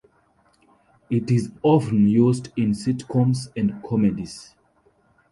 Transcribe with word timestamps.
It 1.11 1.29
is 1.29 1.51
often 1.61 2.07
used 2.07 2.49
in 2.57 2.71
sitcoms 2.71 3.49
and 3.55 3.83
comedies. 3.83 4.55